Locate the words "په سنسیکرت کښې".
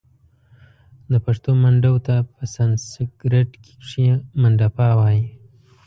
2.33-4.07